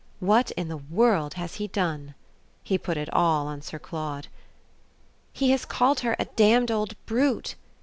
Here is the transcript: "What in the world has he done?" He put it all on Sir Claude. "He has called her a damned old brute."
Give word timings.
"What 0.19 0.49
in 0.53 0.67
the 0.67 0.77
world 0.77 1.35
has 1.35 1.57
he 1.57 1.67
done?" 1.67 2.15
He 2.63 2.79
put 2.79 2.97
it 2.97 3.07
all 3.13 3.45
on 3.45 3.61
Sir 3.61 3.77
Claude. 3.77 4.29
"He 5.31 5.51
has 5.51 5.63
called 5.63 5.99
her 5.99 6.15
a 6.17 6.25
damned 6.25 6.71
old 6.71 6.95
brute." 7.05 7.53